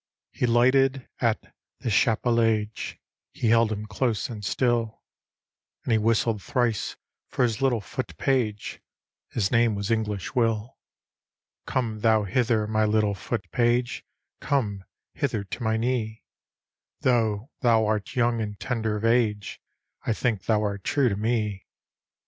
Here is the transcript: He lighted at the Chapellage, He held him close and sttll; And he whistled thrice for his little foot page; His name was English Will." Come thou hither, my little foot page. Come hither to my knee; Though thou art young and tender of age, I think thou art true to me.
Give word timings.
He 0.31 0.47
lighted 0.47 1.07
at 1.19 1.53
the 1.81 1.91
Chapellage, 1.91 2.97
He 3.33 3.49
held 3.49 3.71
him 3.71 3.85
close 3.85 4.29
and 4.29 4.41
sttll; 4.41 4.97
And 5.83 5.91
he 5.91 5.99
whistled 5.99 6.41
thrice 6.41 6.95
for 7.27 7.43
his 7.43 7.61
little 7.61 7.81
foot 7.81 8.17
page; 8.17 8.81
His 9.29 9.51
name 9.51 9.75
was 9.75 9.91
English 9.91 10.33
Will." 10.33 10.79
Come 11.67 11.99
thou 11.99 12.23
hither, 12.23 12.65
my 12.65 12.83
little 12.83 13.13
foot 13.13 13.45
page. 13.51 14.03
Come 14.39 14.85
hither 15.13 15.43
to 15.43 15.61
my 15.61 15.77
knee; 15.77 16.23
Though 17.01 17.51
thou 17.59 17.85
art 17.85 18.15
young 18.15 18.41
and 18.41 18.59
tender 18.59 18.97
of 18.97 19.05
age, 19.05 19.61
I 20.03 20.13
think 20.13 20.45
thou 20.45 20.63
art 20.63 20.83
true 20.83 21.09
to 21.09 21.15
me. 21.15 21.67